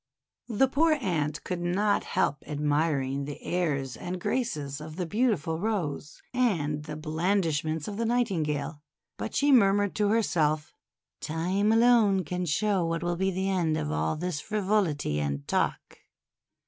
[0.49, 6.23] The poor Ant could not help admiring the airs and graces of the beautiful Rose
[6.33, 8.81] and the blandishments of the Nightingale,
[9.17, 10.73] but she mur mured to herself:—
[11.21, 15.99] 'Time alone can show what will be the end of all this frivolity and talk."